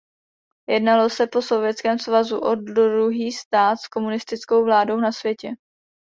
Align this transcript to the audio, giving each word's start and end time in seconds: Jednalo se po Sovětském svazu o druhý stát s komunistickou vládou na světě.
Jednalo 0.69 1.09
se 1.09 1.27
po 1.27 1.41
Sovětském 1.41 1.99
svazu 1.99 2.39
o 2.39 2.55
druhý 2.55 3.31
stát 3.31 3.75
s 3.75 3.87
komunistickou 3.87 4.63
vládou 4.63 4.97
na 4.97 5.11
světě. 5.11 5.51